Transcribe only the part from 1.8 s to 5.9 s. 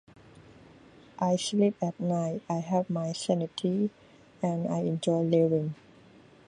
night, I have my sanity and I enjoy living.